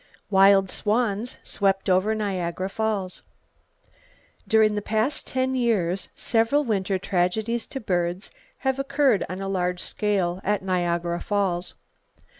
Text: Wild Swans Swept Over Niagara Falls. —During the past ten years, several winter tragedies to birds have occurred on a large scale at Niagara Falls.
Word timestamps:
Wild 0.31 0.71
Swans 0.71 1.37
Swept 1.43 1.87
Over 1.87 2.15
Niagara 2.15 2.69
Falls. 2.71 3.21
—During 4.47 4.73
the 4.73 4.81
past 4.81 5.27
ten 5.27 5.53
years, 5.53 6.09
several 6.15 6.63
winter 6.63 6.97
tragedies 6.97 7.67
to 7.67 7.79
birds 7.79 8.31
have 8.65 8.79
occurred 8.79 9.23
on 9.29 9.41
a 9.41 9.47
large 9.47 9.79
scale 9.79 10.41
at 10.43 10.63
Niagara 10.63 11.19
Falls. 11.21 11.75